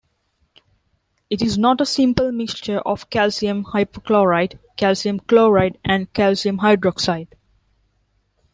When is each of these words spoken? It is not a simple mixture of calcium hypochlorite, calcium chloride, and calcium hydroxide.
It 1.29 1.43
is 1.43 1.59
not 1.59 1.79
a 1.79 1.85
simple 1.85 2.31
mixture 2.31 2.79
of 2.79 3.11
calcium 3.11 3.65
hypochlorite, 3.65 4.57
calcium 4.75 5.19
chloride, 5.19 5.77
and 5.85 6.11
calcium 6.11 6.57
hydroxide. 6.57 7.27